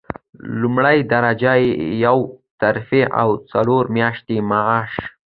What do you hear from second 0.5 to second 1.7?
لومړۍ درجه